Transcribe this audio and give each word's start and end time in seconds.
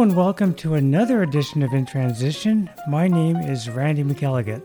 And 0.00 0.14
welcome 0.14 0.54
to 0.54 0.74
another 0.74 1.24
edition 1.24 1.60
of 1.60 1.74
In 1.74 1.84
Transition. 1.84 2.70
My 2.86 3.08
name 3.08 3.34
is 3.34 3.68
Randy 3.68 4.04
McElligott. 4.04 4.62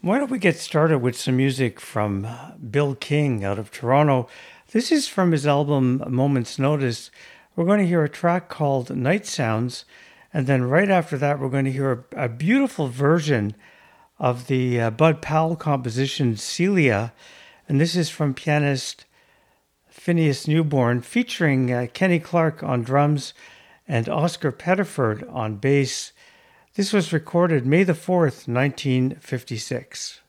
Why 0.00 0.18
don't 0.18 0.32
we 0.32 0.40
get 0.40 0.58
started 0.58 0.98
with 0.98 1.16
some 1.16 1.36
music 1.36 1.78
from 1.78 2.26
Bill 2.72 2.96
King 2.96 3.44
out 3.44 3.60
of 3.60 3.70
Toronto? 3.70 4.26
This 4.72 4.90
is 4.90 5.06
from 5.06 5.30
his 5.30 5.46
album 5.46 6.02
Moment's 6.08 6.58
Notice. 6.58 7.12
We're 7.54 7.66
going 7.66 7.78
to 7.78 7.86
hear 7.86 8.02
a 8.02 8.08
track 8.08 8.48
called 8.48 8.96
Night 8.96 9.26
Sounds, 9.26 9.84
and 10.34 10.48
then 10.48 10.64
right 10.64 10.90
after 10.90 11.16
that, 11.18 11.38
we're 11.38 11.50
going 11.50 11.66
to 11.66 11.72
hear 11.72 12.04
a, 12.16 12.24
a 12.24 12.28
beautiful 12.28 12.88
version 12.88 13.54
of 14.18 14.48
the 14.48 14.80
uh, 14.80 14.90
Bud 14.90 15.22
Powell 15.22 15.54
composition 15.54 16.36
Celia, 16.36 17.12
and 17.68 17.80
this 17.80 17.94
is 17.94 18.08
from 18.08 18.32
pianist 18.34 19.04
Phineas 19.88 20.48
Newborn, 20.48 21.02
featuring 21.02 21.72
uh, 21.72 21.86
Kenny 21.92 22.18
Clarke 22.18 22.62
on 22.62 22.82
drums 22.82 23.34
and 23.86 24.08
Oscar 24.08 24.50
Pettiford 24.50 25.30
on 25.32 25.56
bass. 25.56 26.12
This 26.74 26.92
was 26.92 27.12
recorded 27.12 27.66
May 27.66 27.84
the 27.84 27.92
4th, 27.92 28.48
1956. 28.48 30.20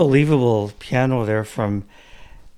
Unbelievable 0.00 0.72
piano 0.78 1.26
there 1.26 1.44
from 1.44 1.84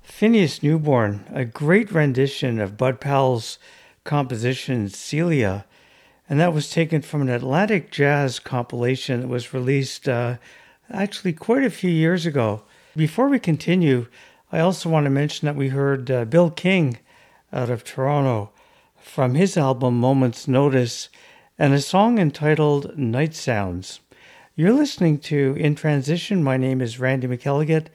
Phineas 0.01 0.63
Newborn, 0.63 1.25
a 1.35 1.45
great 1.45 1.91
rendition 1.91 2.61
of 2.61 2.77
Bud 2.77 3.01
Powell's 3.01 3.59
composition 4.05 4.89
Celia. 4.89 5.65
And 6.29 6.39
that 6.39 6.55
was 6.55 6.71
taken 6.71 7.03
from 7.03 7.21
an 7.21 7.29
Atlantic 7.29 7.91
Jazz 7.91 8.39
compilation 8.39 9.23
that 9.23 9.27
was 9.27 9.53
released 9.53 10.09
uh, 10.09 10.37
actually 10.89 11.33
quite 11.33 11.65
a 11.65 11.71
few 11.71 11.91
years 11.91 12.27
ago. 12.27 12.63
Before 12.95 13.29
we 13.29 13.41
continue, 13.41 14.07
I 14.53 14.61
also 14.61 14.89
want 14.89 15.07
to 15.07 15.11
mention 15.11 15.47
that 15.47 15.57
we 15.57 15.71
heard 15.71 16.13
uh, 16.13 16.25
Bill 16.27 16.49
King 16.49 16.99
out 17.53 17.71
of 17.71 17.83
Toronto 17.83 18.53
from 19.01 19.35
his 19.35 19.57
album 19.57 19.99
Moments 19.99 20.47
Notice 20.47 21.09
and 21.59 21.75
a 21.75 21.81
song 21.81 22.21
entitled 22.21 22.97
Night 22.97 23.35
Sounds. 23.35 23.99
You're 24.55 24.75
listening 24.75 25.19
to 25.21 25.57
In 25.59 25.75
Transition. 25.75 26.43
My 26.43 26.59
name 26.59 26.83
is 26.83 27.01
Randy 27.01 27.27
McElligott, 27.27 27.87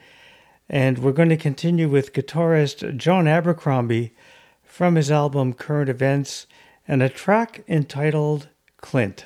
and 0.67 0.97
we're 0.97 1.11
going 1.11 1.29
to 1.29 1.37
continue 1.37 1.87
with 1.87 2.13
guitarist 2.13 2.97
John 2.97 3.27
Abercrombie 3.27 4.15
from 4.63 4.95
his 4.95 5.11
album 5.11 5.53
Current 5.53 5.87
Events 5.87 6.47
and 6.87 7.03
a 7.03 7.09
track 7.09 7.63
entitled 7.67 8.47
Clint. 8.77 9.25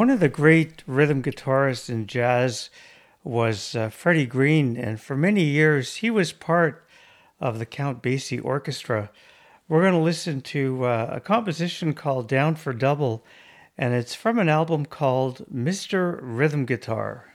One 0.00 0.08
of 0.08 0.20
the 0.20 0.30
great 0.30 0.82
rhythm 0.86 1.22
guitarists 1.22 1.90
in 1.90 2.06
jazz 2.06 2.70
was 3.22 3.76
uh, 3.76 3.90
Freddie 3.90 4.24
Green, 4.24 4.74
and 4.74 4.98
for 4.98 5.14
many 5.14 5.44
years 5.44 5.96
he 5.96 6.10
was 6.10 6.32
part 6.32 6.88
of 7.38 7.58
the 7.58 7.66
Count 7.66 8.02
Basie 8.02 8.42
Orchestra. 8.42 9.10
We're 9.68 9.82
going 9.82 9.92
to 9.92 9.98
listen 9.98 10.40
to 10.40 10.86
uh, 10.86 11.10
a 11.12 11.20
composition 11.20 11.92
called 11.92 12.28
Down 12.28 12.54
for 12.54 12.72
Double, 12.72 13.22
and 13.76 13.92
it's 13.92 14.14
from 14.14 14.38
an 14.38 14.48
album 14.48 14.86
called 14.86 15.44
Mr. 15.54 16.18
Rhythm 16.22 16.64
Guitar. 16.64 17.34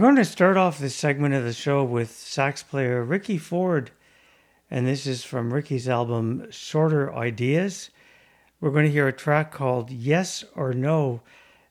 Going 0.00 0.16
to 0.16 0.24
start 0.24 0.56
off 0.56 0.78
this 0.78 0.96
segment 0.96 1.34
of 1.34 1.44
the 1.44 1.52
show 1.52 1.84
with 1.84 2.10
sax 2.10 2.62
player 2.62 3.04
Ricky 3.04 3.36
Ford, 3.36 3.90
and 4.70 4.86
this 4.86 5.06
is 5.06 5.24
from 5.24 5.52
Ricky's 5.52 5.90
album 5.90 6.50
Shorter 6.50 7.12
Ideas. 7.14 7.90
We're 8.62 8.70
going 8.70 8.86
to 8.86 8.90
hear 8.90 9.08
a 9.08 9.12
track 9.12 9.52
called 9.52 9.90
Yes 9.90 10.42
or 10.56 10.72
No, 10.72 11.20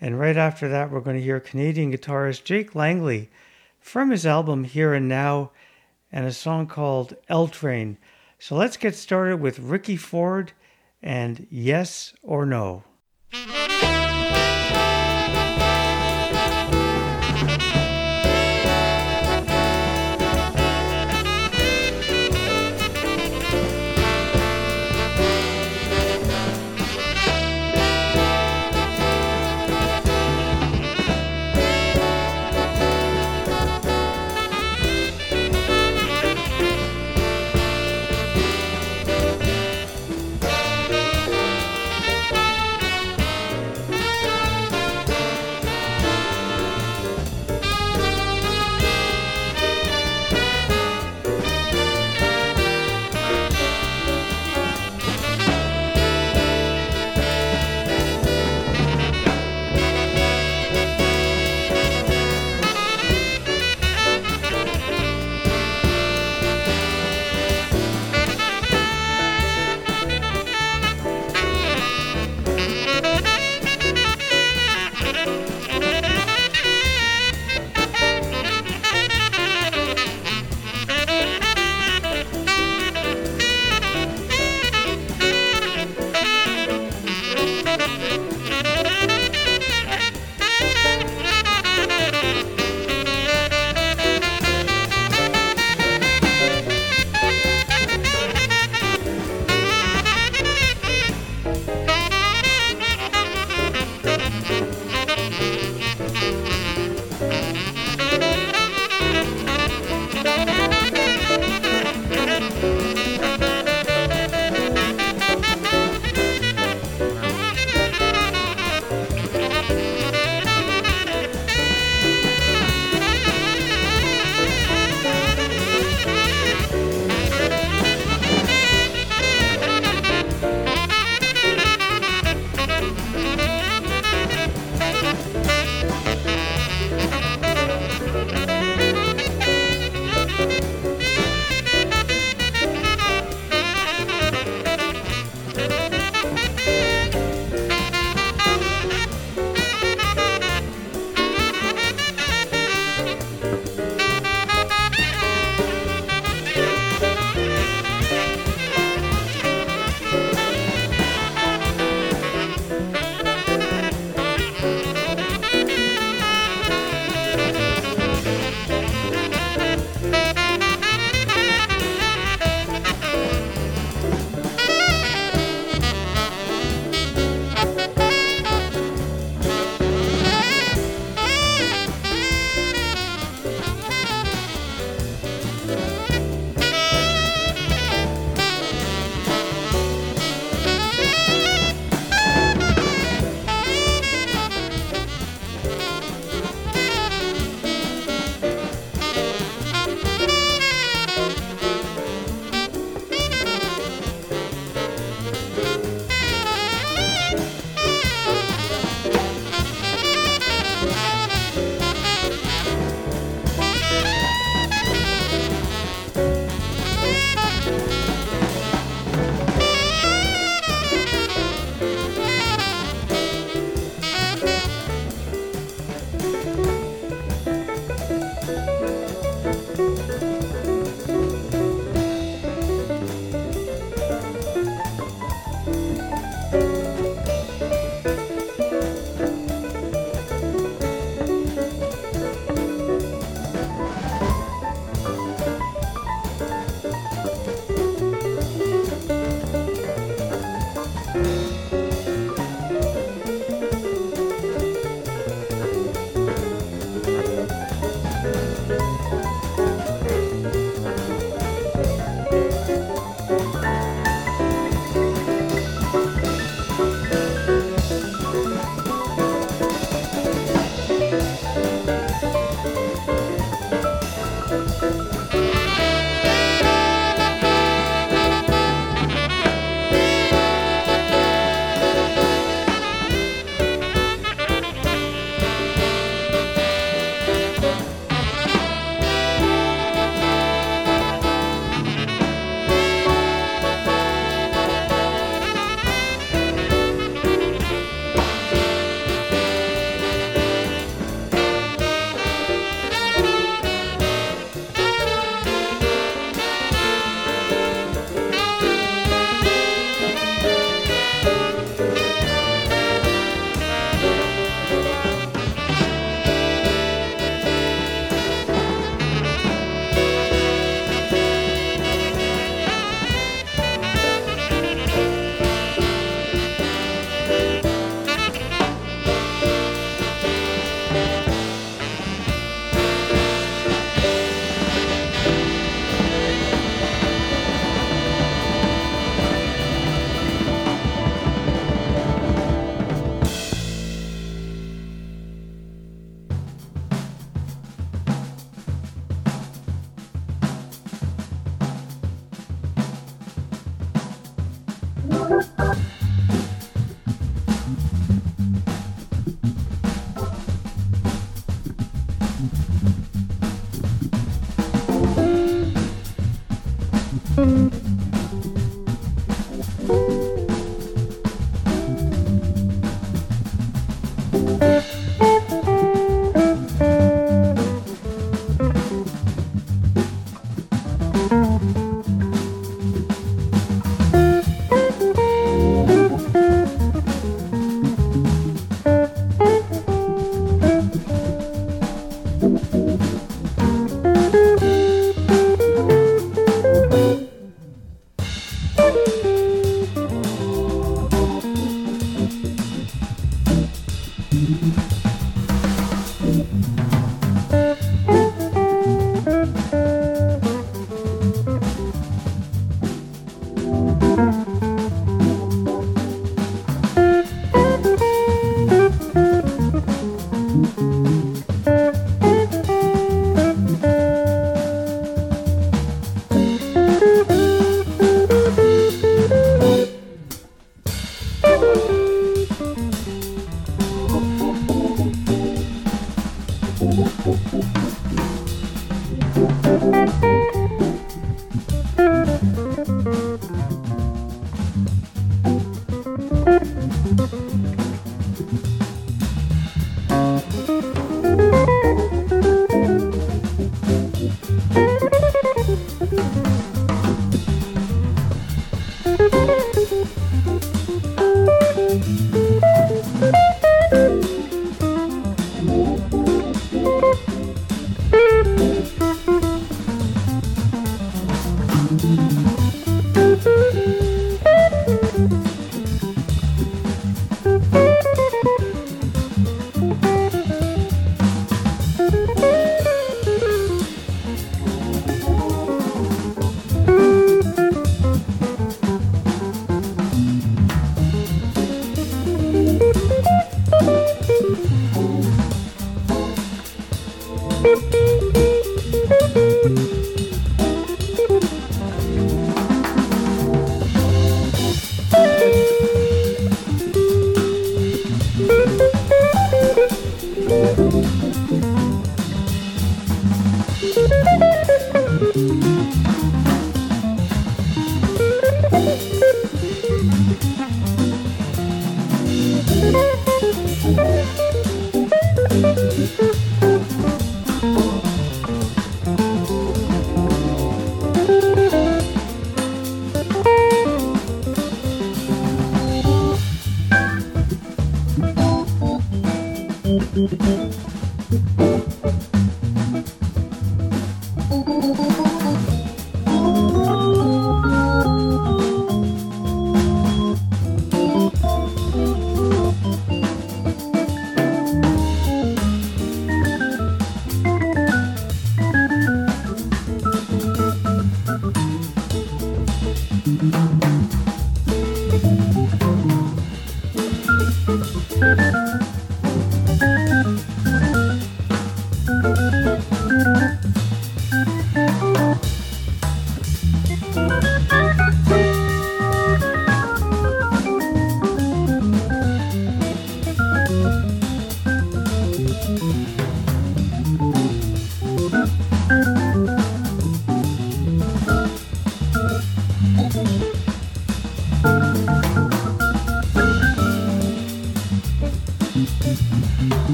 and 0.00 0.20
right 0.20 0.36
after 0.36 0.68
that, 0.68 0.92
we're 0.92 1.00
going 1.00 1.16
to 1.16 1.22
hear 1.22 1.40
Canadian 1.40 1.92
guitarist 1.92 2.44
Jake 2.44 2.76
Langley 2.76 3.28
from 3.80 4.12
his 4.12 4.24
album 4.24 4.62
Here 4.62 4.94
and 4.94 5.08
Now 5.08 5.50
and 6.12 6.24
a 6.24 6.32
song 6.32 6.68
called 6.68 7.16
L 7.28 7.48
Train. 7.48 7.98
So 8.38 8.54
let's 8.54 8.76
get 8.76 8.94
started 8.94 9.40
with 9.40 9.58
Ricky 9.58 9.96
Ford 9.96 10.52
and 11.02 11.48
Yes 11.50 12.14
or 12.22 12.46
No. 12.46 12.84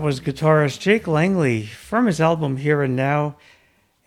That 0.00 0.06
was 0.06 0.20
guitarist 0.20 0.80
Jake 0.80 1.06
Langley 1.06 1.66
from 1.66 2.06
his 2.06 2.22
album 2.22 2.56
Here 2.56 2.80
and 2.80 2.96
Now, 2.96 3.36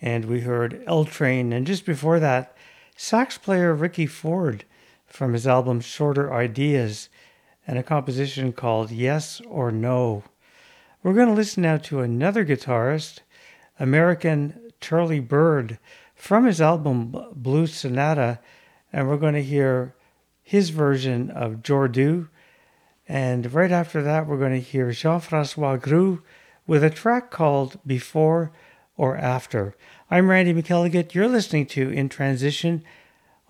and 0.01 0.25
we 0.25 0.39
heard 0.39 0.83
L 0.87 1.05
Train. 1.05 1.53
And 1.53 1.67
just 1.67 1.85
before 1.85 2.19
that, 2.19 2.57
sax 2.97 3.37
player 3.37 3.75
Ricky 3.75 4.07
Ford 4.07 4.65
from 5.05 5.33
his 5.33 5.45
album 5.45 5.81
Shorter 5.81 6.33
Ideas 6.33 7.09
and 7.67 7.77
a 7.77 7.83
composition 7.83 8.53
called 8.53 8.89
Yes 8.89 9.39
or 9.47 9.71
No. 9.71 10.23
We're 11.03 11.13
going 11.13 11.27
to 11.27 11.35
listen 11.35 11.61
now 11.61 11.77
to 11.77 11.99
another 11.99 12.43
guitarist, 12.43 13.19
American 13.79 14.71
Charlie 14.81 15.19
Byrd, 15.19 15.77
from 16.15 16.47
his 16.47 16.59
album 16.59 17.15
Blue 17.35 17.67
Sonata, 17.67 18.39
and 18.91 19.07
we're 19.07 19.17
going 19.17 19.35
to 19.35 19.43
hear 19.43 19.93
his 20.41 20.71
version 20.71 21.29
of 21.29 21.61
Jordu 21.61 22.29
and 23.13 23.53
right 23.53 23.71
after 23.71 24.01
that, 24.01 24.25
we're 24.25 24.39
going 24.39 24.53
to 24.53 24.59
hear 24.59 24.91
Jean 24.91 25.19
Francois 25.19 25.77
Groulx 25.77 26.23
with 26.65 26.83
a 26.83 26.89
track 26.89 27.29
called 27.29 27.79
Before 27.85 28.51
or 28.97 29.15
After. 29.15 29.75
I'm 30.09 30.31
Randy 30.31 30.51
McElligott. 30.51 31.13
You're 31.13 31.27
listening 31.27 31.67
to 31.67 31.91
In 31.91 32.09
Transition 32.09 32.83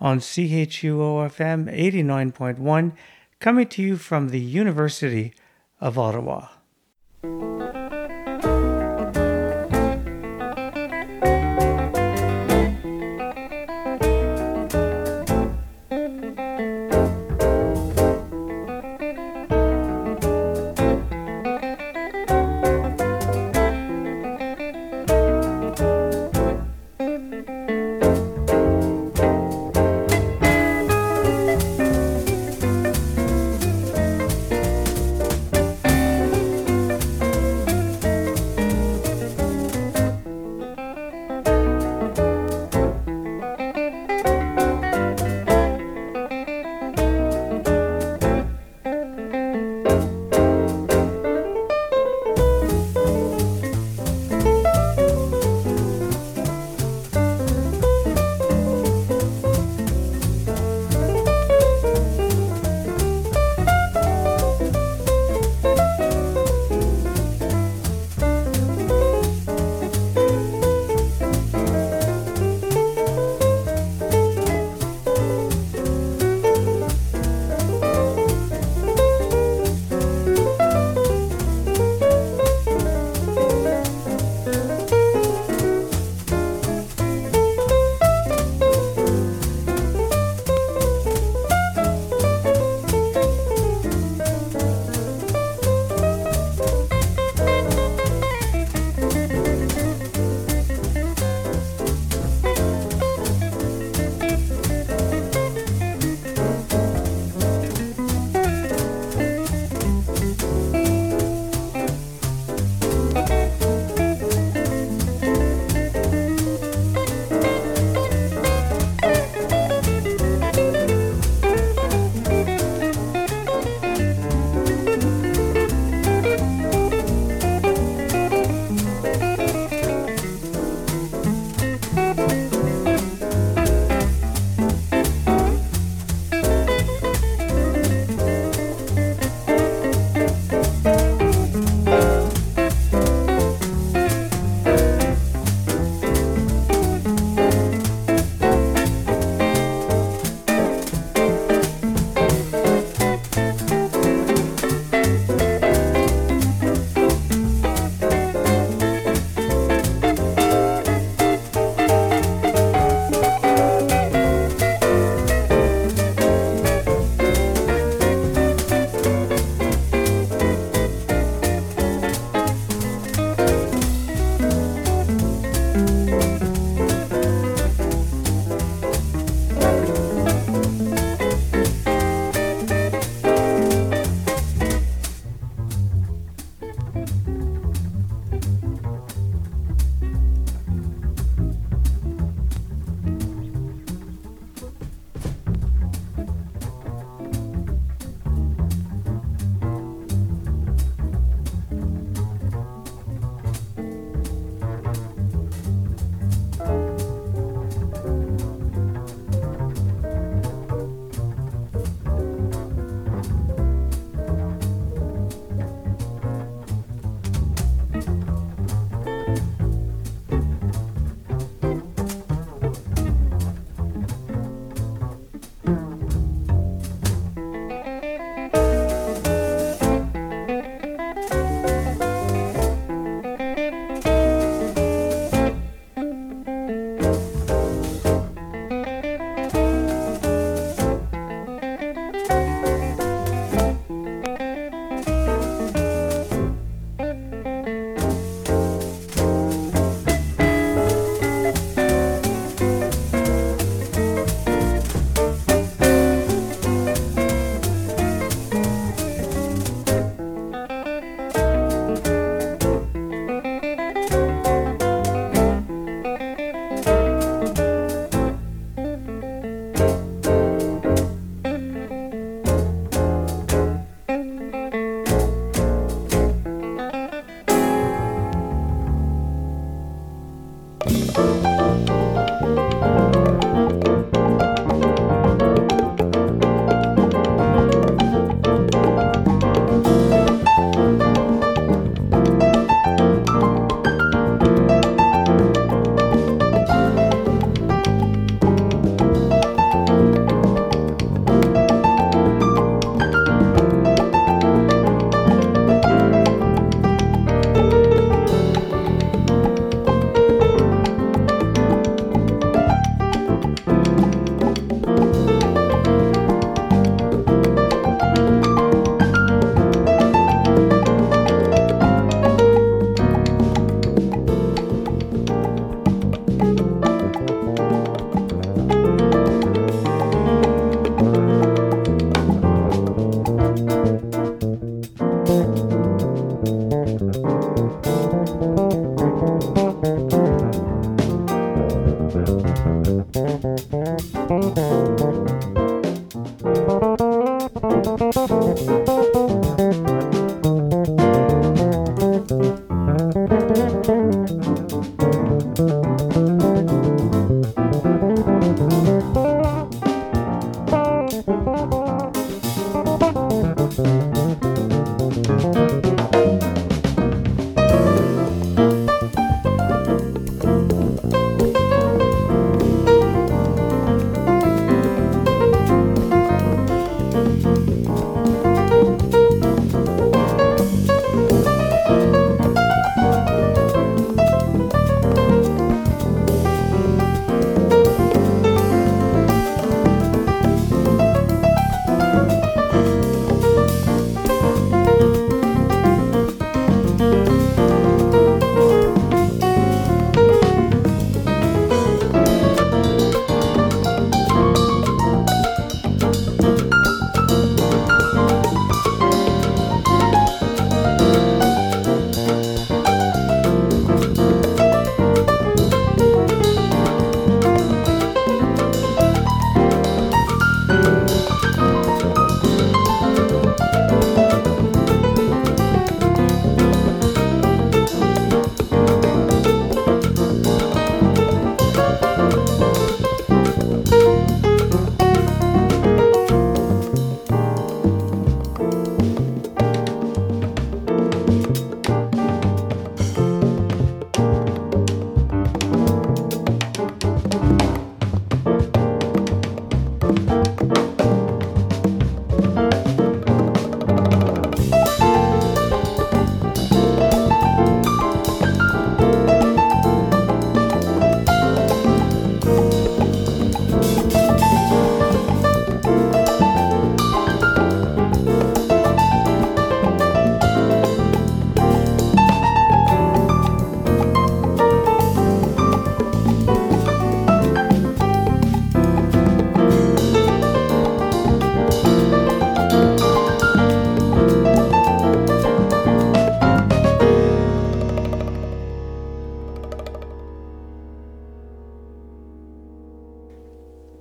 on 0.01 0.19
CHUOFM 0.19 1.73
89.1, 1.73 2.91
coming 3.39 3.67
to 3.69 3.81
you 3.81 3.95
from 3.95 4.29
the 4.29 4.41
University 4.41 5.33
of 5.79 5.97
Ottawa. 5.97 6.47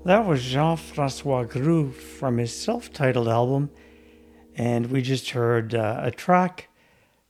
That 0.05 0.27
was 0.27 0.43
Jean 0.43 0.77
Francois 0.77 1.45
Groulx 1.45 1.95
from 1.95 2.39
his 2.39 2.53
self 2.53 2.93
titled 2.93 3.29
album, 3.29 3.71
and 4.57 4.91
we 4.91 5.01
just 5.01 5.31
heard 5.31 5.77
uh, 5.77 6.01
a 6.03 6.11
track 6.11 6.69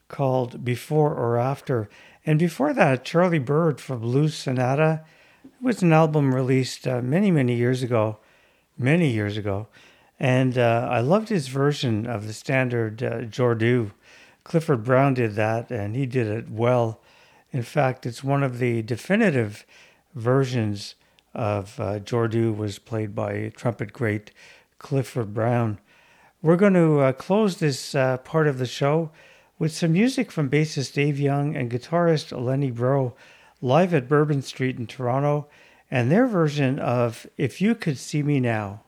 called 0.08 0.64
Before 0.64 1.12
or 1.14 1.36
After. 1.36 1.90
And 2.24 2.38
before 2.38 2.72
that, 2.72 3.04
Charlie 3.04 3.38
Byrd 3.38 3.78
from 3.78 4.00
Blues 4.00 4.34
Sonata. 4.34 5.04
It 5.44 5.50
was 5.60 5.82
an 5.82 5.92
album 5.92 6.34
released 6.34 6.88
uh, 6.88 7.02
many, 7.02 7.30
many 7.30 7.54
years 7.56 7.82
ago, 7.82 8.20
many 8.78 9.10
years 9.10 9.36
ago. 9.36 9.68
And 10.18 10.56
uh, 10.56 10.88
I 10.90 11.00
loved 11.00 11.28
his 11.28 11.48
version 11.48 12.06
of 12.06 12.26
the 12.26 12.32
standard 12.32 13.02
uh, 13.02 13.18
Jordu. 13.24 13.90
Clifford 14.44 14.82
Brown 14.82 15.12
did 15.12 15.34
that, 15.34 15.70
and 15.70 15.94
he 15.94 16.06
did 16.06 16.26
it 16.26 16.48
well. 16.48 17.02
In 17.50 17.64
fact, 17.64 18.06
it's 18.06 18.24
one 18.24 18.42
of 18.42 18.60
the 18.60 18.80
definitive 18.80 19.66
versions 20.14 20.94
of 21.34 21.78
uh, 21.80 21.98
Jordu 22.00 22.56
was 22.56 22.78
played 22.78 23.14
by 23.14 23.52
trumpet 23.56 23.92
great 23.92 24.30
Clifford 24.78 25.32
Brown. 25.32 25.78
We're 26.42 26.56
going 26.56 26.74
to 26.74 27.00
uh, 27.00 27.12
close 27.12 27.58
this 27.58 27.94
uh, 27.94 28.18
part 28.18 28.46
of 28.48 28.58
the 28.58 28.66
show 28.66 29.10
with 29.58 29.72
some 29.72 29.92
music 29.92 30.32
from 30.32 30.50
bassist 30.50 30.94
Dave 30.94 31.20
Young 31.20 31.54
and 31.54 31.70
guitarist 31.70 32.38
Lenny 32.38 32.72
Breau 32.72 33.14
live 33.60 33.94
at 33.94 34.08
Bourbon 34.08 34.42
Street 34.42 34.76
in 34.76 34.86
Toronto 34.86 35.46
and 35.90 36.10
their 36.10 36.26
version 36.26 36.78
of 36.78 37.26
If 37.36 37.60
You 37.60 37.74
Could 37.74 37.98
See 37.98 38.22
Me 38.22 38.40
Now. 38.40 38.82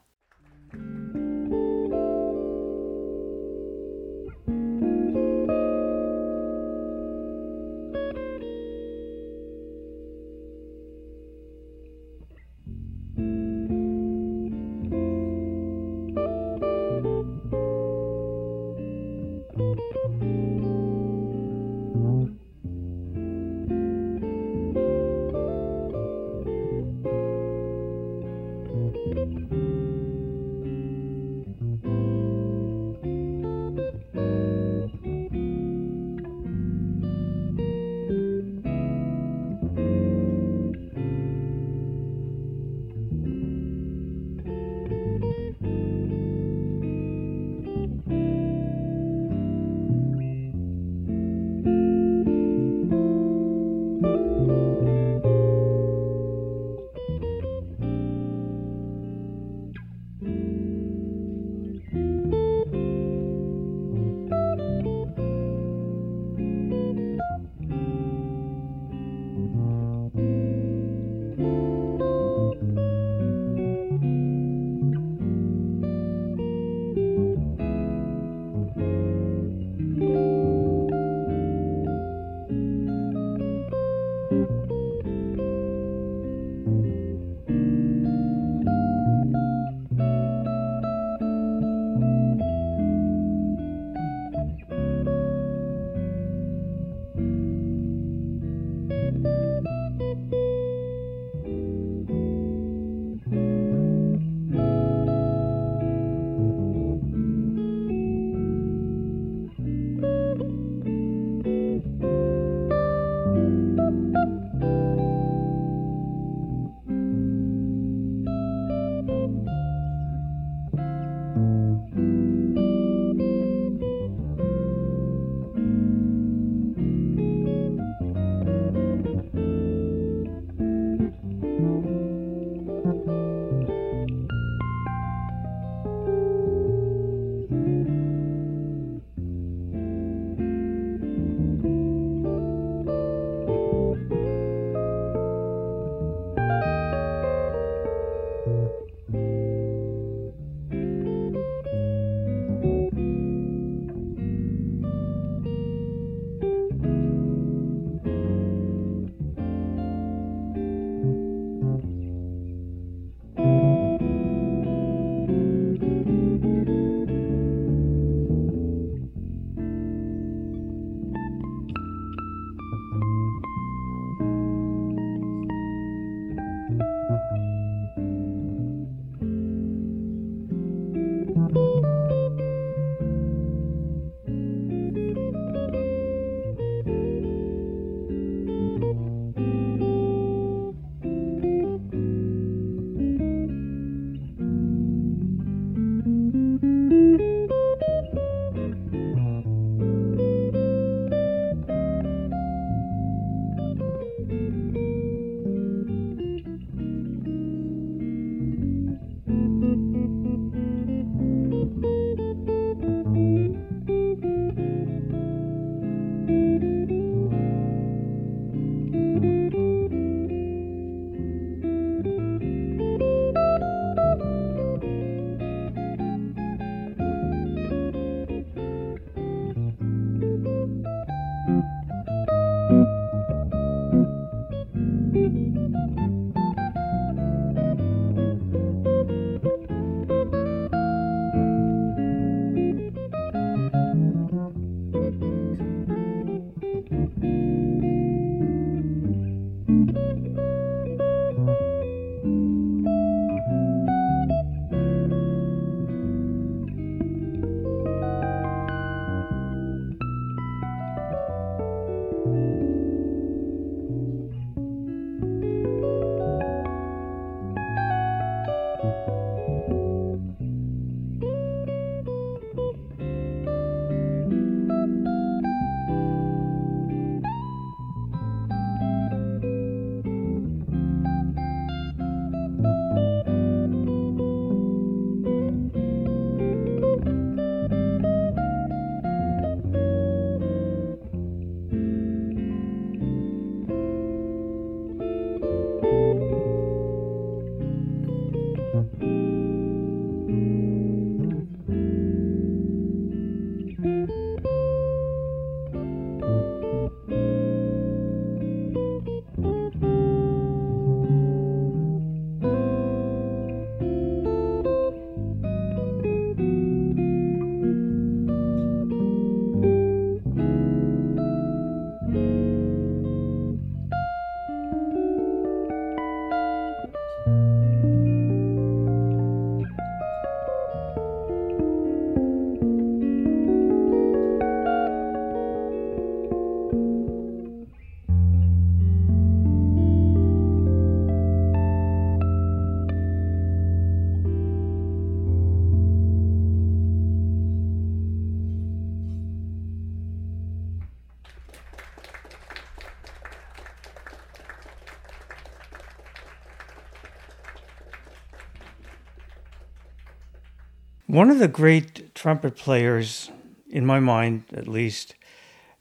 One 361.14 361.30
of 361.30 361.38
the 361.38 361.46
great 361.46 362.12
trumpet 362.16 362.56
players, 362.56 363.30
in 363.70 363.86
my 363.86 364.00
mind 364.00 364.46
at 364.52 364.66
least, 364.66 365.14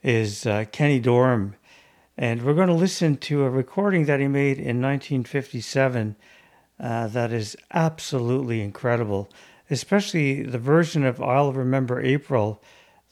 is 0.04 0.46
uh, 0.46 0.66
Kenny 0.72 1.00
Dorham. 1.00 1.56
And 2.16 2.44
we're 2.44 2.54
going 2.54 2.68
to 2.68 2.76
listen 2.76 3.18
to 3.18 3.42
a 3.42 3.50
recording 3.50 4.06
that 4.06 4.20
he 4.20 4.28
made 4.28 4.60
in 4.60 4.80
1957 4.80 6.16
uh, 6.80 7.08
that 7.08 7.32
is 7.32 7.58
absolutely 7.74 8.62
incredible, 8.62 9.28
especially 9.72 10.44
the 10.44 10.60
version 10.60 11.04
of 11.04 11.20
I'll 11.20 11.52
Remember 11.52 12.00
April 12.00 12.62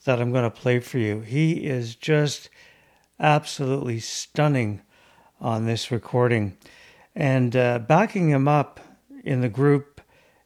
that 0.05 0.21
I'm 0.21 0.31
going 0.31 0.43
to 0.43 0.51
play 0.51 0.79
for 0.79 0.99
you. 0.99 1.21
He 1.21 1.65
is 1.65 1.95
just 1.95 2.51
absolutely 3.19 3.99
stunning 3.99 4.81
on 5.39 5.65
this 5.65 5.89
recording. 5.89 6.55
And 7.15 7.55
uh, 7.55 7.79
backing 7.79 8.29
him 8.29 8.47
up 8.47 8.79
in 9.23 9.41
the 9.41 9.49
group 9.49 9.90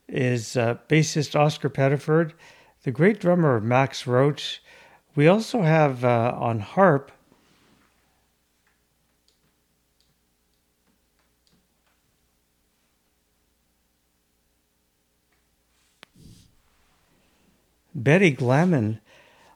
is 0.08 0.56
uh, 0.56 0.78
bassist 0.88 1.40
Oscar 1.40 1.70
Pettiford, 1.70 2.34
the 2.84 2.92
great 2.92 3.20
drummer 3.20 3.60
Max 3.60 4.06
Roach. 4.06 4.62
We 5.16 5.28
also 5.28 5.62
have 5.62 6.04
uh, 6.04 6.36
on 6.38 6.60
harp 6.60 7.12
Betty 17.96 18.36
Glamann. 18.36 19.00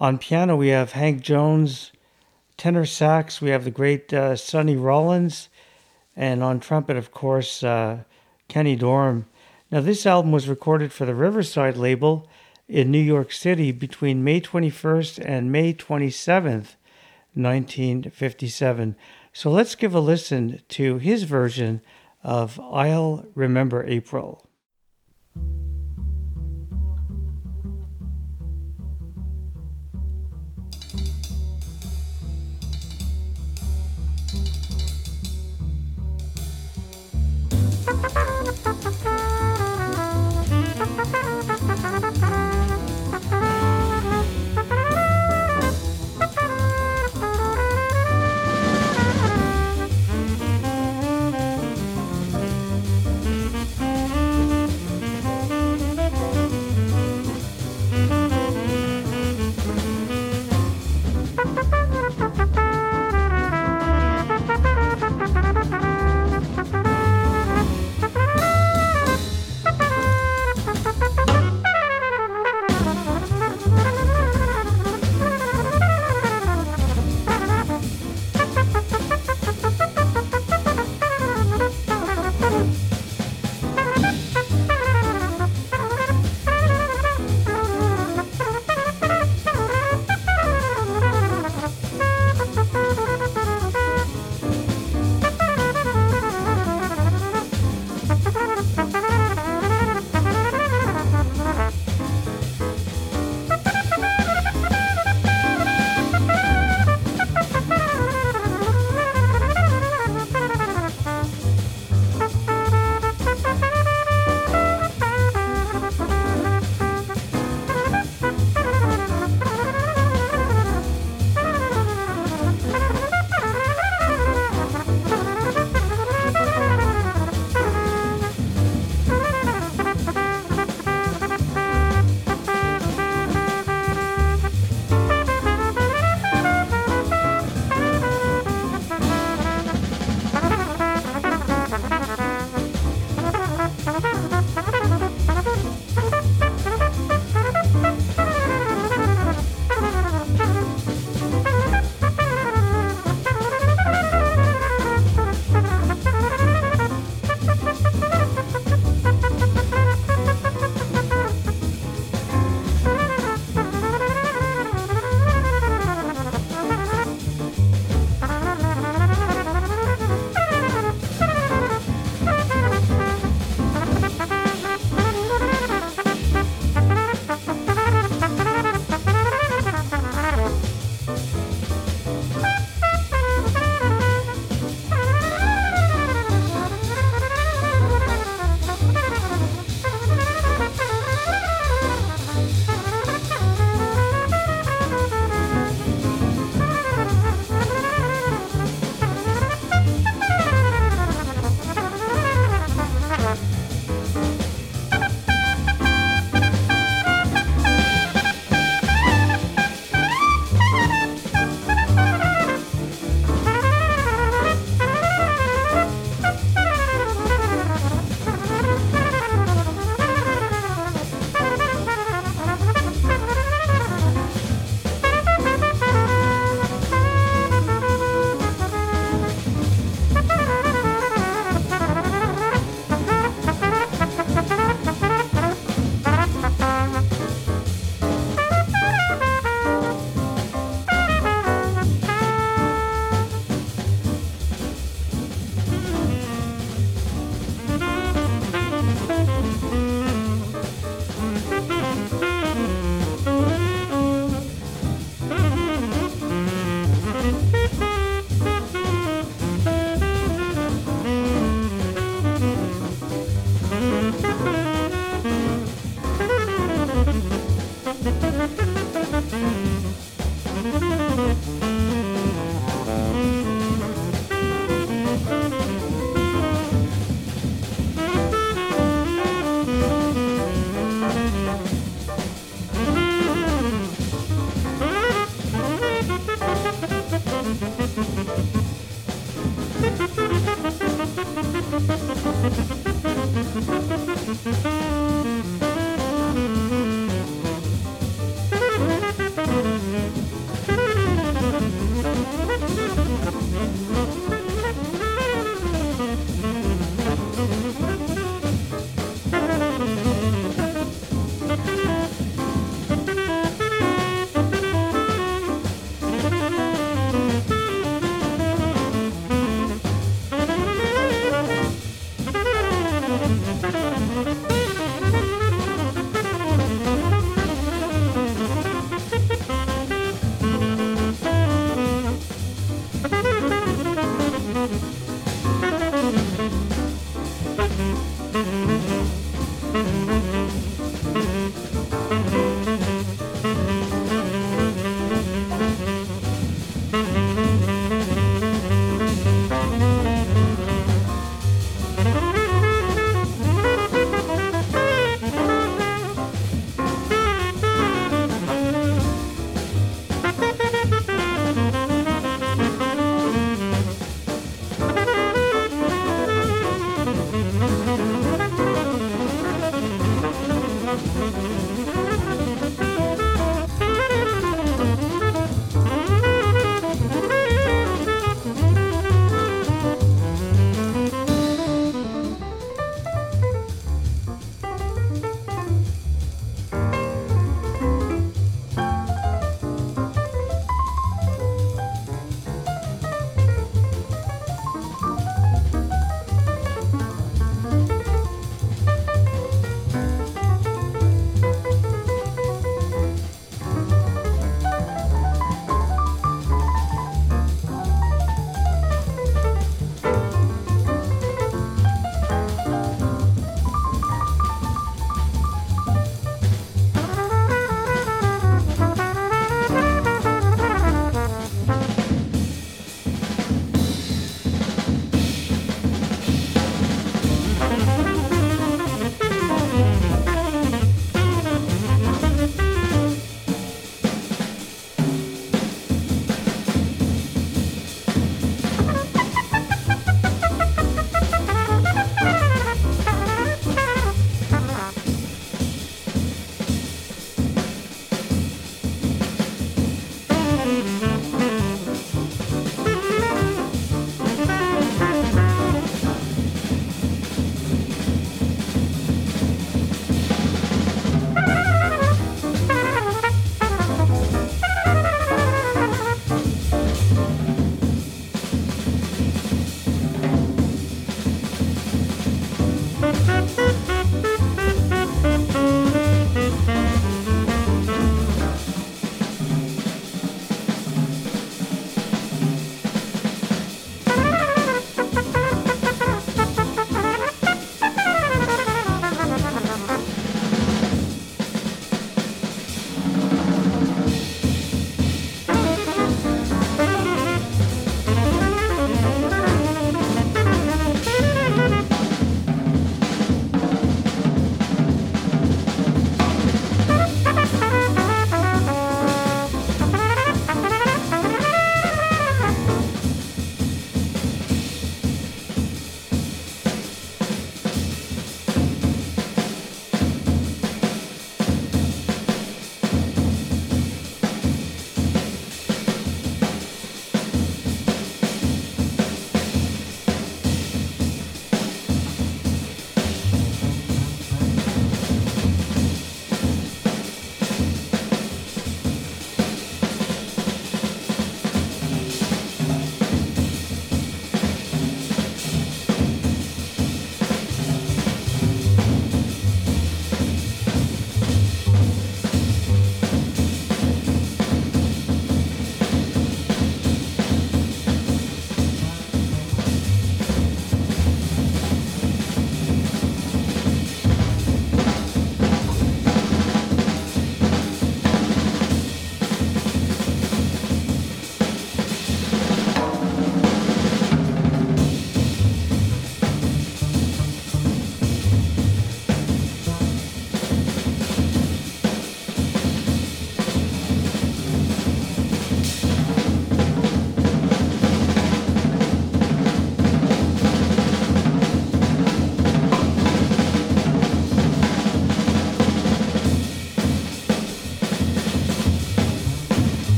On 0.00 0.16
piano, 0.16 0.56
we 0.56 0.68
have 0.68 0.92
Hank 0.92 1.20
Jones. 1.20 1.92
Tenor 2.56 2.86
sax, 2.86 3.42
we 3.42 3.50
have 3.50 3.64
the 3.64 3.70
great 3.70 4.12
uh, 4.12 4.36
Sonny 4.36 4.74
Rollins. 4.74 5.50
And 6.16 6.42
on 6.42 6.58
trumpet, 6.58 6.96
of 6.96 7.12
course, 7.12 7.62
uh, 7.62 8.04
Kenny 8.48 8.74
Dorham. 8.74 9.26
Now, 9.72 9.80
this 9.80 10.04
album 10.04 10.32
was 10.32 10.50
recorded 10.50 10.92
for 10.92 11.06
the 11.06 11.14
Riverside 11.14 11.78
label 11.78 12.28
in 12.68 12.90
New 12.90 12.98
York 12.98 13.32
City 13.32 13.72
between 13.72 14.22
May 14.22 14.38
21st 14.38 15.24
and 15.24 15.50
May 15.50 15.72
27th, 15.72 16.76
1957. 17.32 18.96
So 19.32 19.50
let's 19.50 19.74
give 19.74 19.94
a 19.94 20.00
listen 20.00 20.60
to 20.68 20.98
his 20.98 21.22
version 21.22 21.80
of 22.22 22.60
I'll 22.60 23.24
Remember 23.34 23.82
April. 23.86 24.46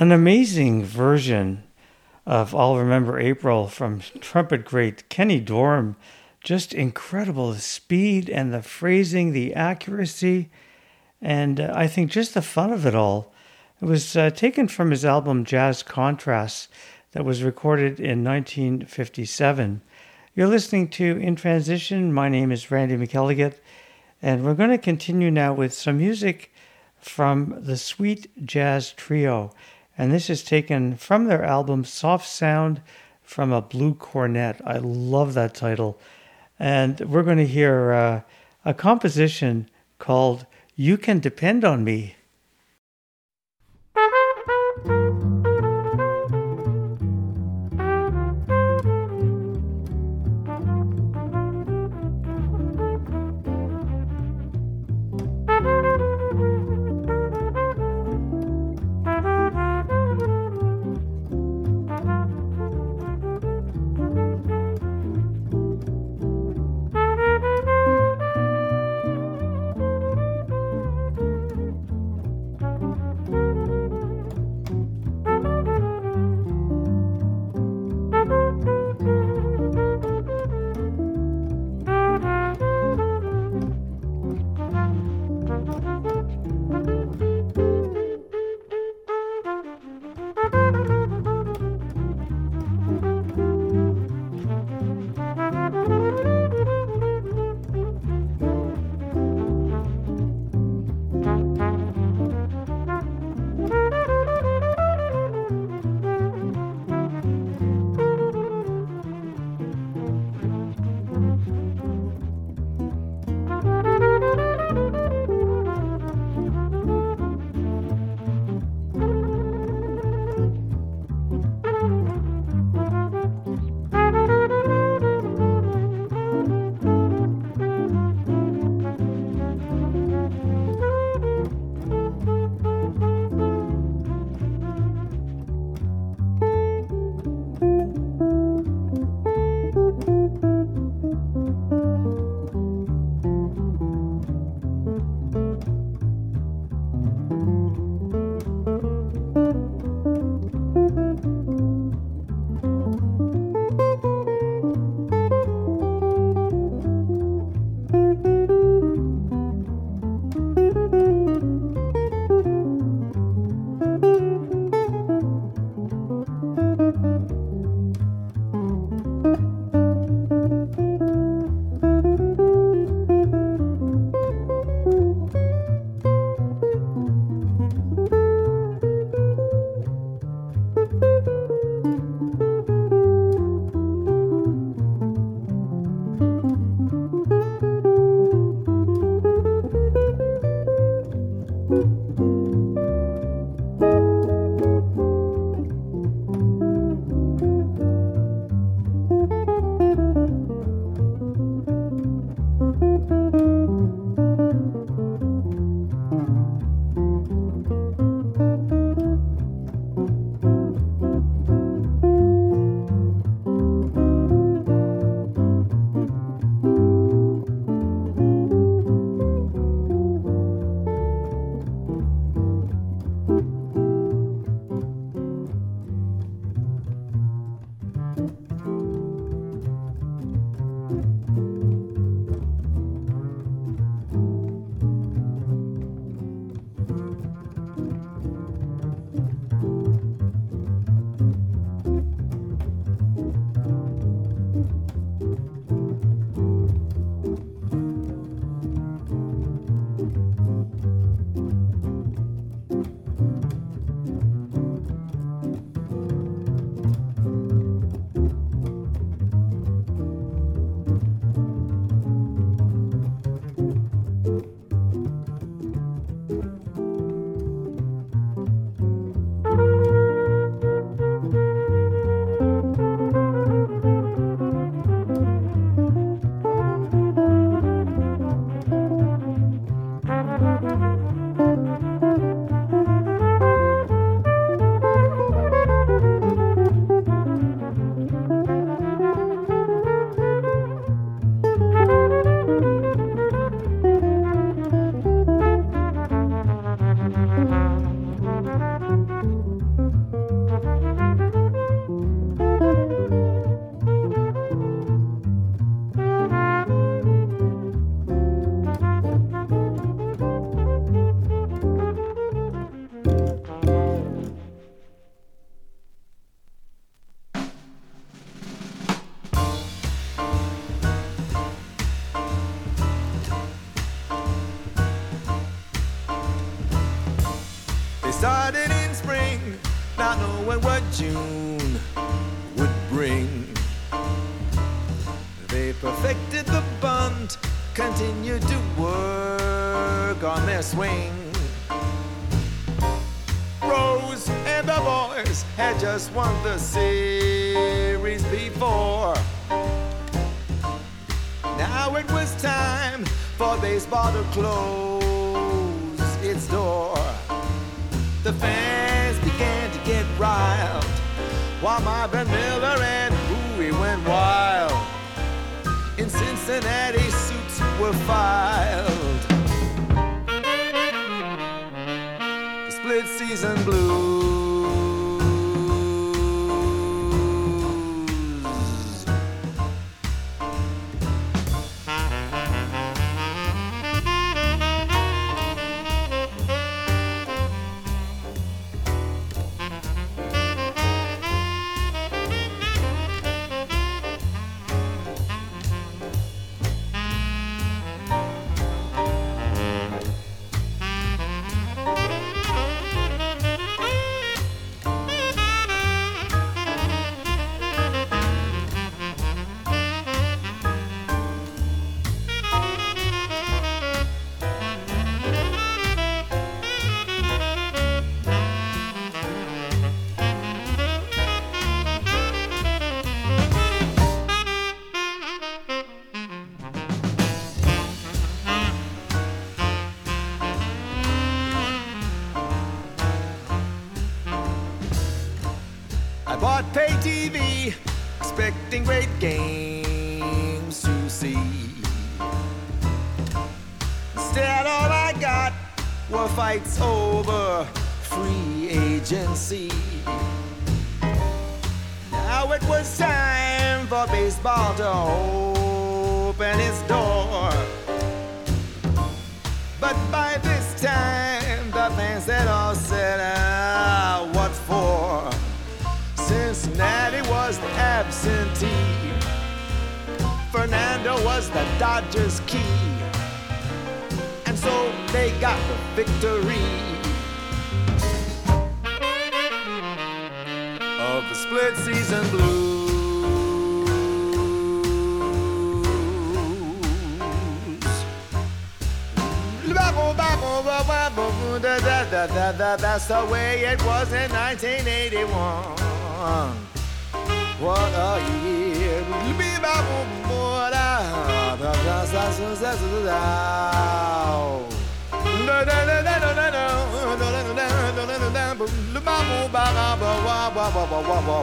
An 0.00 0.12
amazing 0.12 0.82
version 0.82 1.62
of 2.24 2.54
I'll 2.54 2.78
Remember 2.78 3.20
April 3.20 3.68
from 3.68 4.00
trumpet 4.20 4.64
great 4.64 5.06
Kenny 5.10 5.40
Dorham. 5.40 5.94
Just 6.42 6.72
incredible 6.72 7.52
the 7.52 7.60
speed 7.60 8.30
and 8.30 8.50
the 8.50 8.62
phrasing, 8.62 9.34
the 9.34 9.54
accuracy, 9.54 10.48
and 11.20 11.60
uh, 11.60 11.74
I 11.76 11.86
think 11.86 12.10
just 12.10 12.32
the 12.32 12.40
fun 12.40 12.72
of 12.72 12.86
it 12.86 12.94
all. 12.94 13.34
It 13.82 13.84
was 13.84 14.16
uh, 14.16 14.30
taken 14.30 14.68
from 14.68 14.90
his 14.90 15.04
album 15.04 15.44
Jazz 15.44 15.82
Contrasts 15.82 16.68
that 17.12 17.26
was 17.26 17.42
recorded 17.42 18.00
in 18.00 18.24
1957. 18.24 19.82
You're 20.34 20.46
listening 20.46 20.88
to 20.88 21.18
In 21.18 21.36
Transition. 21.36 22.10
My 22.10 22.30
name 22.30 22.50
is 22.50 22.70
Randy 22.70 22.96
McElligott, 22.96 23.58
and 24.22 24.46
we're 24.46 24.54
going 24.54 24.70
to 24.70 24.78
continue 24.78 25.30
now 25.30 25.52
with 25.52 25.74
some 25.74 25.98
music 25.98 26.54
from 26.98 27.54
the 27.58 27.76
Sweet 27.76 28.46
Jazz 28.46 28.92
Trio. 28.92 29.52
And 30.00 30.14
this 30.14 30.30
is 30.30 30.42
taken 30.42 30.96
from 30.96 31.26
their 31.26 31.44
album 31.44 31.84
Soft 31.84 32.26
Sound 32.26 32.80
from 33.22 33.52
a 33.52 33.60
Blue 33.60 33.92
Cornet. 33.92 34.58
I 34.64 34.78
love 34.78 35.34
that 35.34 35.52
title. 35.52 36.00
And 36.58 36.98
we're 37.00 37.22
going 37.22 37.36
to 37.36 37.46
hear 37.46 37.92
uh, 37.92 38.20
a 38.64 38.72
composition 38.72 39.68
called 39.98 40.46
You 40.74 40.96
Can 40.96 41.20
Depend 41.20 41.66
on 41.66 41.84
Me. 41.84 42.14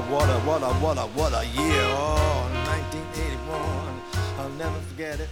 What 0.10 0.30
a, 0.30 0.40
what 0.40 0.64
a, 0.64 0.68
what 0.76 0.98
a, 0.98 1.02
what 1.02 1.34
a 1.34 1.46
year. 1.48 1.84
Oh, 1.84 2.50
1981. 2.66 4.02
I'll 4.40 4.50
never 4.52 4.80
forget 4.82 5.20
it. 5.20 5.28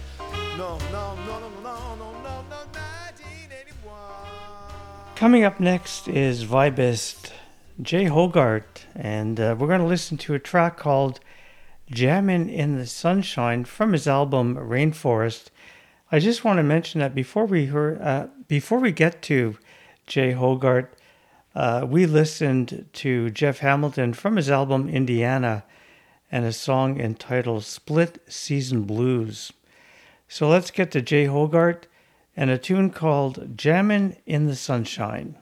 No, 0.58 0.76
no, 0.92 1.14
no, 1.26 1.40
no, 1.40 1.48
no, 1.62 1.62
no, 1.62 1.94
no, 1.96 2.12
no, 2.22 2.44
1981. 2.72 5.16
Coming 5.16 5.44
up 5.44 5.58
next 5.60 6.08
is 6.08 6.44
vibist 6.44 7.32
Jay 7.80 8.04
Hoggard, 8.04 8.64
and 8.94 9.40
uh, 9.40 9.56
we're 9.58 9.66
going 9.66 9.80
to 9.80 9.86
listen 9.86 10.18
to 10.18 10.34
a 10.34 10.38
track 10.38 10.76
called 10.76 11.20
Jammin' 11.90 12.48
in 12.48 12.76
the 12.76 12.86
Sunshine 12.86 13.64
from 13.64 13.92
his 13.92 14.08
album 14.08 14.56
Rainforest. 14.56 15.50
I 16.10 16.18
just 16.18 16.44
want 16.44 16.58
to 16.58 16.64
mention 16.64 17.00
that 17.00 17.14
before 17.14 17.46
we 17.46 17.66
hear, 17.66 17.98
uh, 18.02 18.26
before 18.48 18.80
we 18.80 18.92
get 18.92 19.22
to 19.22 19.56
Jay 20.06 20.32
Hoggard, 20.32 20.88
uh, 21.54 21.86
we 21.88 22.06
listened 22.06 22.86
to 22.94 23.30
Jeff 23.30 23.58
Hamilton 23.58 24.14
from 24.14 24.36
his 24.36 24.50
album 24.50 24.88
Indiana 24.88 25.64
and 26.30 26.44
a 26.44 26.52
song 26.52 27.00
entitled 27.00 27.64
Split 27.64 28.20
Season 28.28 28.82
Blues. 28.82 29.52
So 30.28 30.48
let's 30.48 30.72
get 30.72 30.90
to 30.90 31.02
Jay 31.02 31.26
Hoggard 31.26 31.84
and 32.36 32.50
a 32.50 32.58
tune 32.58 32.90
called 32.90 33.56
Jammin' 33.56 34.16
in 34.26 34.46
the 34.46 34.56
Sunshine. 34.56 35.36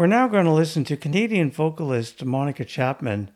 We're 0.00 0.06
now 0.06 0.28
going 0.28 0.46
to 0.46 0.50
listen 0.50 0.82
to 0.84 0.96
Canadian 0.96 1.50
vocalist 1.50 2.24
Monica 2.24 2.64
Chapman 2.64 3.30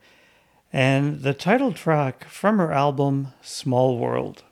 and 0.73 1.21
the 1.21 1.35
title 1.35 1.75
track 1.75 2.25
from 2.25 2.57
her 2.57 2.73
album 2.73 3.35
Small 3.43 3.99
World. 3.99 4.45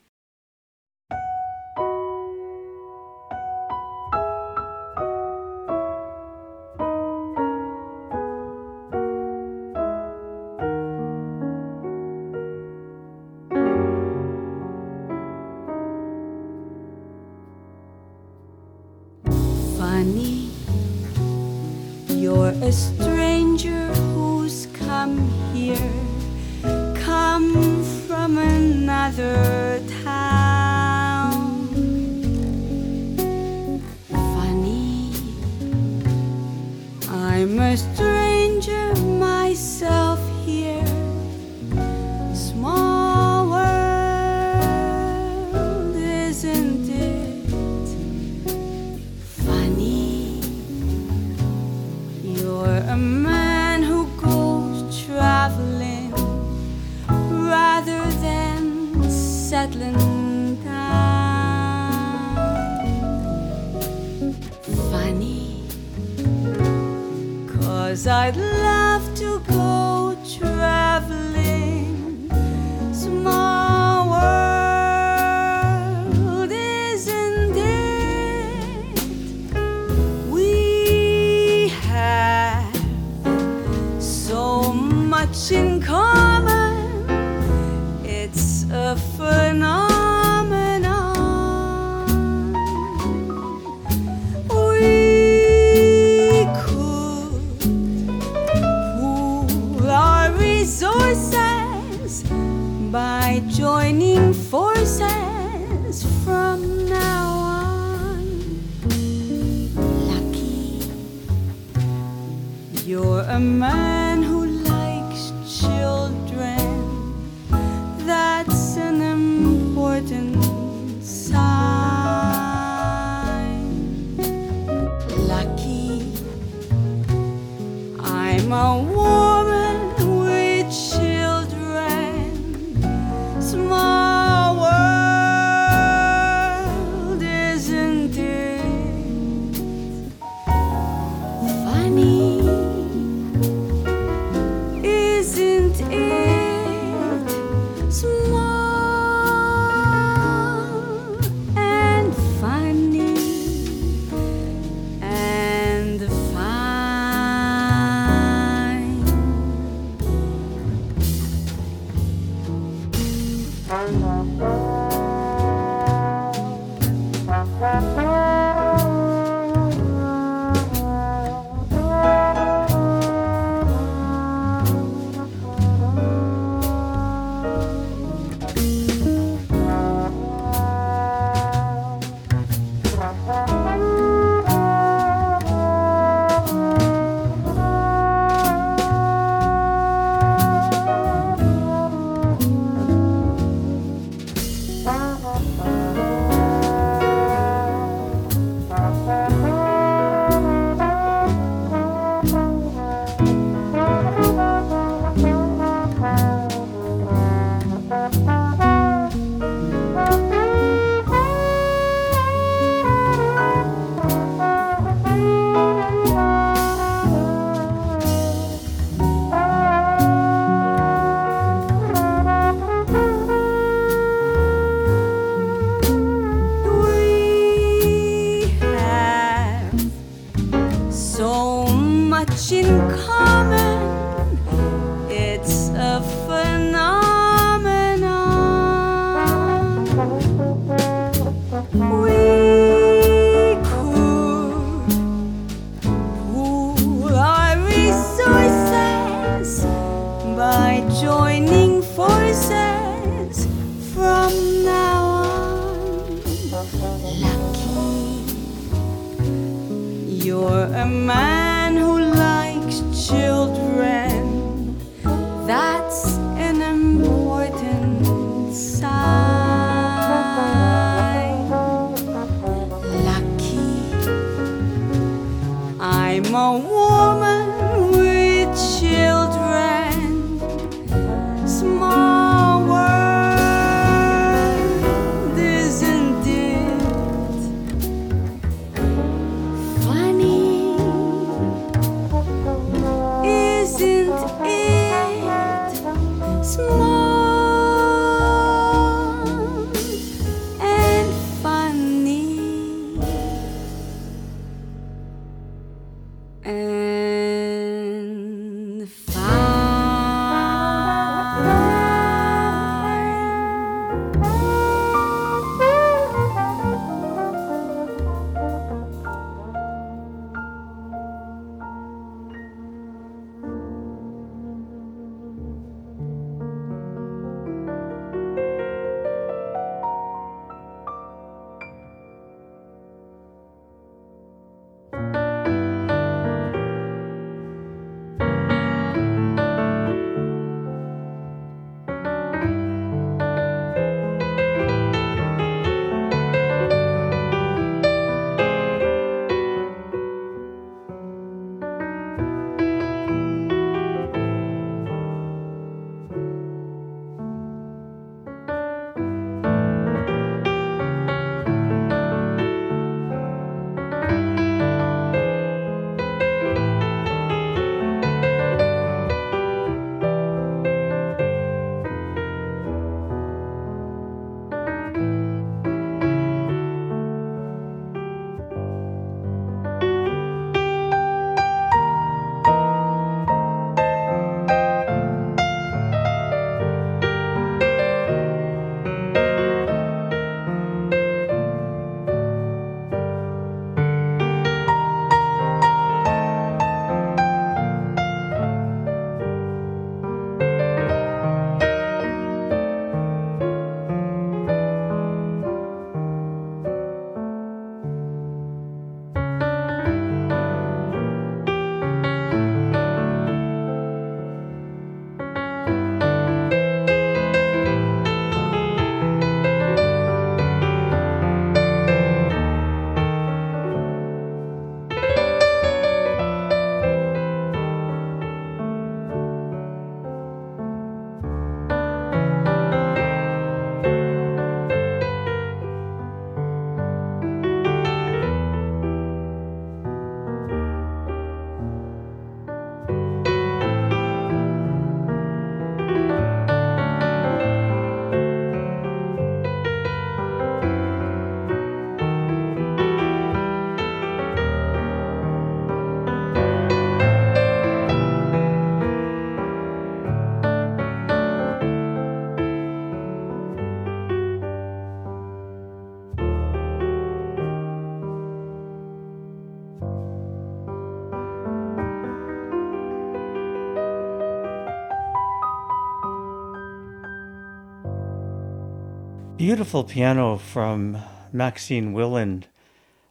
Beautiful 479.43 479.83
piano 479.83 480.37
from 480.37 480.99
Maxine 481.33 481.93
Willan. 481.93 482.45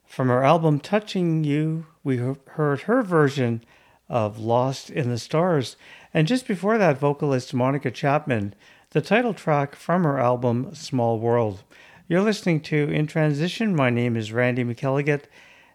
From 0.06 0.30
her 0.30 0.46
album 0.46 0.80
Touching 0.80 1.44
You, 1.44 1.88
we 2.06 2.20
heard 2.46 2.84
her 2.84 3.04
version 3.04 3.62
of 4.08 4.40
Lost 4.40 4.90
in 4.90 5.10
the 5.10 5.18
Stars. 5.18 5.76
And 6.14 6.30
just 6.30 6.48
before 6.48 6.78
that, 6.78 6.98
vocalist 6.98 7.54
Monica 7.54 7.92
Chapman, 7.92 8.56
the 8.92 9.02
title 9.02 9.34
track 9.34 9.76
from 9.76 10.06
her 10.06 10.20
album 10.20 10.74
Small 10.74 11.20
World. 11.20 11.64
You're 12.08 12.22
listening 12.22 12.62
to 12.62 12.88
In 12.88 13.08
Transition. 13.08 13.76
My 13.76 13.90
name 13.90 14.16
is 14.16 14.32
Randy 14.32 14.64
McElligott, 14.64 15.24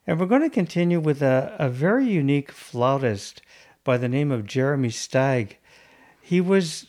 and 0.07 0.19
we're 0.19 0.25
going 0.25 0.41
to 0.41 0.49
continue 0.49 1.01
with 1.01 1.21
a, 1.21 1.55
a 1.59 1.69
very 1.69 2.07
unique 2.07 2.51
flautist 2.51 3.43
by 3.85 3.99
the 3.99 4.09
name 4.09 4.33
of 4.33 4.47
Jeremy 4.47 4.89
Steig. 4.89 5.57
He 6.19 6.41
was 6.41 6.87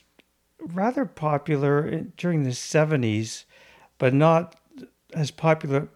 rather 0.57 1.03
popular 1.03 2.05
during 2.15 2.43
the 2.43 2.51
70s 2.51 3.43
but 3.97 4.13
not 4.13 4.55
as 5.13 5.31
popular, 5.31 5.89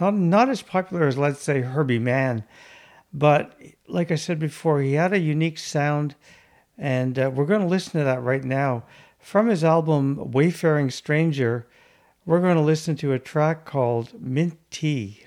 not 0.00 0.14
not 0.14 0.48
as 0.48 0.62
popular 0.62 1.06
as 1.06 1.18
let's 1.18 1.42
say 1.42 1.60
Herbie 1.60 1.98
Mann. 1.98 2.44
But 3.12 3.58
like 3.86 4.10
I 4.10 4.16
said 4.16 4.38
before, 4.38 4.80
he 4.80 4.94
had 4.94 5.12
a 5.12 5.18
unique 5.18 5.58
sound, 5.58 6.14
and 6.76 7.18
uh, 7.18 7.30
we're 7.32 7.46
going 7.46 7.62
to 7.62 7.66
listen 7.66 7.92
to 7.92 8.04
that 8.04 8.22
right 8.22 8.44
now 8.44 8.84
from 9.18 9.48
his 9.48 9.64
album 9.64 10.30
Wayfaring 10.32 10.90
Stranger. 10.90 11.66
We're 12.26 12.40
going 12.40 12.56
to 12.56 12.62
listen 12.62 12.96
to 12.96 13.12
a 13.12 13.18
track 13.18 13.64
called 13.64 14.20
Mint 14.20 14.58
Tea. 14.70 15.24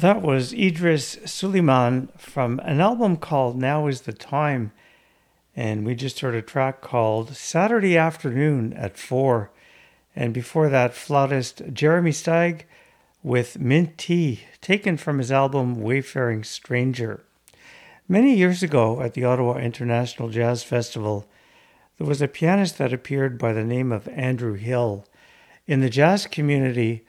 That 0.00 0.22
was 0.22 0.54
Idrees 0.54 1.18
Sulieman 1.26 2.08
from 2.18 2.58
an 2.60 2.80
album 2.80 3.18
called 3.18 3.58
Now 3.58 3.86
Is 3.86 4.02
the 4.02 4.14
Time. 4.14 4.72
And 5.54 5.84
we 5.84 5.94
just 5.94 6.20
heard 6.20 6.34
a 6.34 6.40
track 6.40 6.80
called 6.80 7.36
Saturday 7.36 7.98
Afternoon 7.98 8.72
at 8.72 8.96
4. 8.96 9.50
And 10.16 10.32
before 10.32 10.70
that, 10.70 10.94
flautist 10.94 11.60
Jeremy 11.74 12.12
Steig 12.12 12.62
with 13.22 13.58
Mint 13.58 13.98
Tea, 13.98 14.44
taken 14.62 14.96
from 14.96 15.18
his 15.18 15.30
album 15.30 15.82
Wayfaring 15.82 16.44
Stranger. 16.44 17.22
Many 18.08 18.34
years 18.34 18.62
ago 18.62 19.02
at 19.02 19.12
the 19.12 19.26
Ottawa 19.26 19.58
International 19.58 20.30
Jazz 20.30 20.62
Festival, 20.62 21.28
there 21.98 22.06
was 22.06 22.22
a 22.22 22.28
pianist 22.28 22.78
that 22.78 22.94
appeared 22.94 23.36
by 23.36 23.52
the 23.52 23.64
name 23.64 23.92
of 23.92 24.08
Andrew 24.08 24.54
Hill. 24.54 25.04
In 25.66 25.82
the 25.82 25.90
jazz 25.90 26.26
community, 26.26 27.04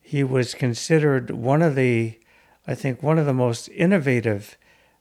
he 0.00 0.24
was 0.24 0.54
considered 0.54 1.30
one 1.32 1.60
of 1.60 1.74
the, 1.74 2.17
I 2.68 2.74
think, 2.74 3.02
one 3.02 3.18
of 3.18 3.24
the 3.24 3.32
most 3.32 3.68
innovative 3.70 4.58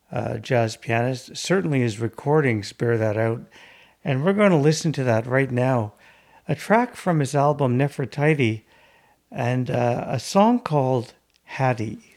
uh, 0.09 0.37
jazz 0.37 0.77
pianists. 0.77 1.37
Certainly 1.37 1.81
his 1.81 1.99
recordings 1.99 2.71
bear 2.71 2.97
that 2.97 3.17
out. 3.17 3.41
And 4.05 4.23
we're 4.23 4.31
going 4.31 4.51
to 4.51 4.57
listen 4.57 4.93
to 4.93 5.03
that 5.03 5.27
right 5.27 5.51
now. 5.51 5.93
A 6.47 6.55
track 6.55 6.95
from 6.95 7.19
his 7.19 7.35
album 7.35 7.77
Nefertiti 7.77 8.63
and 9.29 9.69
uh, 9.69 10.05
a 10.07 10.17
song 10.17 10.61
called 10.61 11.13
Hattie. 11.43 12.15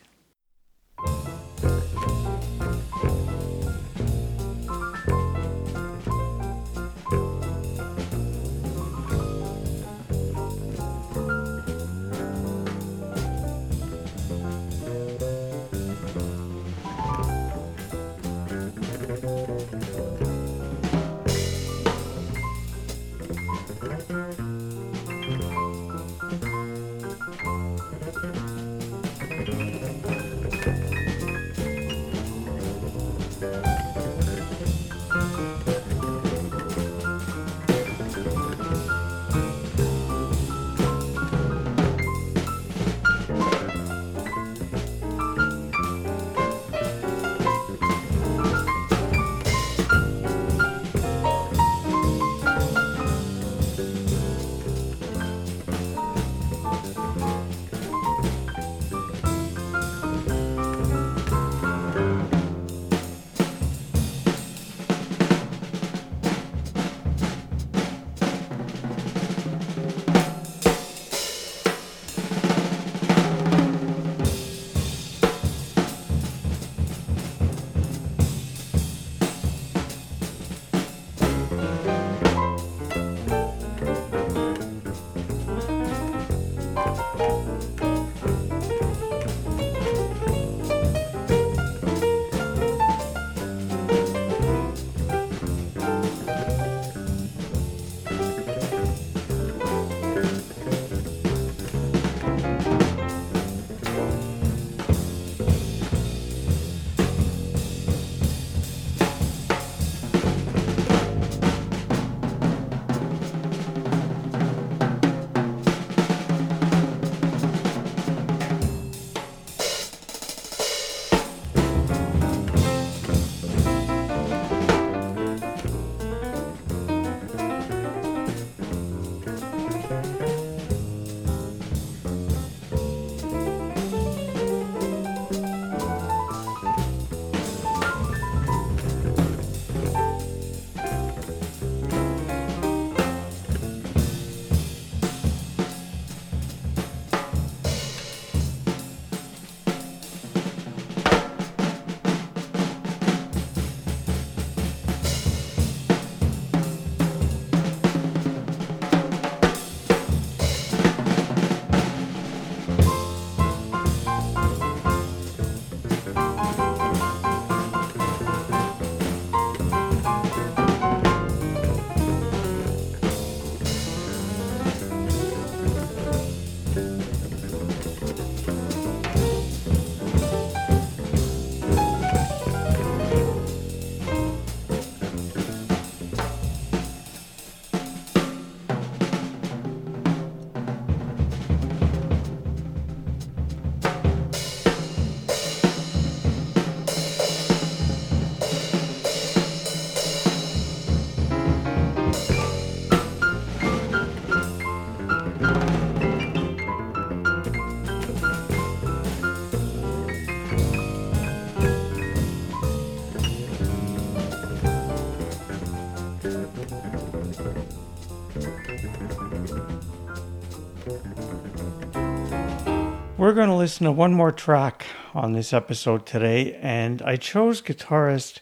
We're 223.31 223.37
going 223.37 223.49
to 223.49 223.55
listen 223.55 223.85
to 223.85 223.93
one 223.93 224.13
more 224.13 224.33
track 224.33 224.87
on 225.15 225.35
this 225.35 225.53
episode 225.53 226.05
today, 226.05 226.59
and 226.61 227.01
I 227.01 227.15
chose 227.15 227.63
guitarist 227.63 228.41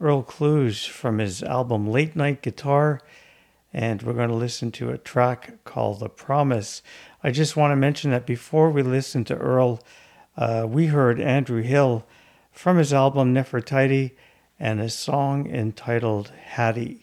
Earl 0.00 0.22
Klugh 0.22 0.88
from 0.88 1.18
his 1.18 1.42
album 1.42 1.86
Late 1.86 2.16
Night 2.16 2.40
Guitar, 2.40 3.02
and 3.74 4.00
we're 4.00 4.14
going 4.14 4.30
to 4.30 4.34
listen 4.34 4.72
to 4.72 4.88
a 4.88 4.96
track 4.96 5.62
called 5.64 6.00
The 6.00 6.08
Promise. 6.08 6.80
I 7.22 7.30
just 7.30 7.58
want 7.58 7.72
to 7.72 7.76
mention 7.76 8.10
that 8.12 8.24
before 8.24 8.70
we 8.70 8.82
listen 8.82 9.22
to 9.24 9.36
Earl, 9.36 9.82
uh, 10.38 10.64
we 10.66 10.86
heard 10.86 11.20
Andrew 11.20 11.60
Hill 11.60 12.06
from 12.50 12.78
his 12.78 12.94
album 12.94 13.34
Nefertiti 13.34 14.12
and 14.58 14.80
a 14.80 14.88
song 14.88 15.46
entitled 15.46 16.32
Hattie. 16.42 17.01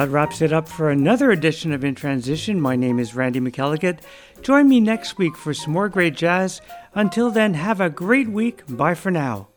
That 0.00 0.08
wraps 0.08 0.40
it 0.40 0.50
up 0.50 0.66
for 0.66 0.88
another 0.88 1.30
edition 1.30 1.72
of 1.72 1.84
In 1.84 1.94
Transition. 1.94 2.58
My 2.58 2.74
name 2.74 2.98
is 2.98 3.14
Randy 3.14 3.38
McElligott. 3.38 3.98
Join 4.40 4.66
me 4.66 4.80
next 4.80 5.18
week 5.18 5.36
for 5.36 5.52
some 5.52 5.74
more 5.74 5.90
great 5.90 6.16
jazz. 6.16 6.62
Until 6.94 7.30
then, 7.30 7.52
have 7.52 7.82
a 7.82 7.90
great 7.90 8.30
week. 8.30 8.62
Bye 8.66 8.94
for 8.94 9.10
now. 9.10 9.49